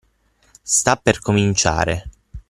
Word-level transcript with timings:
Sta 0.63 0.95
per 0.97 1.19
cominciare. 1.19 2.09